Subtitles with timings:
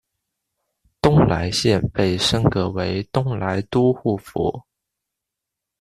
[0.99, 4.63] 东莱县被升格为东莱都护府。